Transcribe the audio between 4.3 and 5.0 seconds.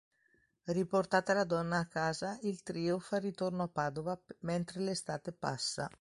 mentre